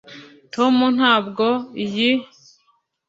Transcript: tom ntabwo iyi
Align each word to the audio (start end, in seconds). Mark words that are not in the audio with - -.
tom 0.53 0.75
ntabwo 0.97 1.47
iyi 1.83 2.09